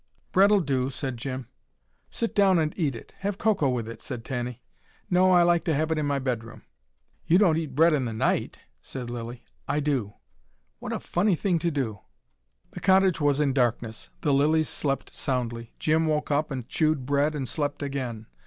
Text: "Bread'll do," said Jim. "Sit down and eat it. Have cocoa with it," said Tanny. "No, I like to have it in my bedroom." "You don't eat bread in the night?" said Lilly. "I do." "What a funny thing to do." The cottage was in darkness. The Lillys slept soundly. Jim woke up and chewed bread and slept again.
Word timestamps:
"Bread'll 0.31 0.61
do," 0.61 0.89
said 0.89 1.15
Jim. 1.17 1.47
"Sit 2.09 2.33
down 2.33 2.57
and 2.57 2.73
eat 2.75 2.95
it. 2.95 3.13
Have 3.19 3.37
cocoa 3.37 3.69
with 3.69 3.87
it," 3.87 4.01
said 4.01 4.25
Tanny. 4.25 4.63
"No, 5.11 5.29
I 5.29 5.43
like 5.43 5.63
to 5.65 5.75
have 5.75 5.91
it 5.91 5.99
in 5.99 6.07
my 6.07 6.17
bedroom." 6.17 6.63
"You 7.27 7.37
don't 7.37 7.55
eat 7.55 7.75
bread 7.75 7.93
in 7.93 8.05
the 8.05 8.11
night?" 8.11 8.57
said 8.81 9.11
Lilly. 9.11 9.45
"I 9.67 9.79
do." 9.79 10.15
"What 10.79 10.91
a 10.91 10.99
funny 10.99 11.35
thing 11.35 11.59
to 11.59 11.69
do." 11.69 11.99
The 12.71 12.79
cottage 12.79 13.21
was 13.21 13.39
in 13.39 13.53
darkness. 13.53 14.09
The 14.21 14.33
Lillys 14.33 14.65
slept 14.69 15.13
soundly. 15.13 15.75
Jim 15.77 16.07
woke 16.07 16.31
up 16.31 16.49
and 16.49 16.67
chewed 16.67 17.05
bread 17.05 17.35
and 17.35 17.47
slept 17.47 17.83
again. 17.83 18.25